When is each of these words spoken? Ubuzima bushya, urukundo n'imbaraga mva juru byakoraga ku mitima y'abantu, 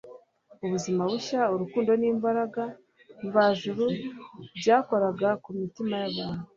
Ubuzima 0.65 1.01
bushya, 1.11 1.41
urukundo 1.53 1.91
n'imbaraga 2.01 2.63
mva 3.25 3.45
juru 3.59 3.85
byakoraga 4.57 5.29
ku 5.43 5.49
mitima 5.59 5.93
y'abantu, 6.01 6.43